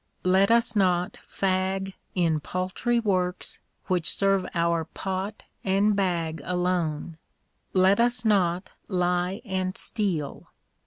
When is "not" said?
0.75-1.19, 8.25-8.71